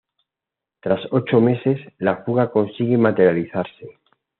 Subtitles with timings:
[0.79, 3.99] Tras ocho meses, la fuga consigue materializarse.